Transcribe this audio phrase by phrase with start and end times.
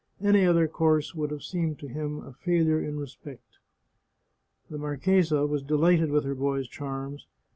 [0.23, 3.59] Any other course would have seemed to him a failure in respect.
[4.71, 7.27] The marchesa was delighted with her boy's charms.